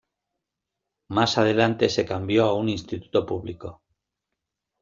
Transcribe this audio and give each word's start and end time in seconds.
Más 1.09 1.37
adelante, 1.37 1.87
se 1.87 2.07
cambió 2.07 2.45
a 2.45 2.55
un 2.55 2.69
instituto 2.69 3.23
público. 3.23 3.83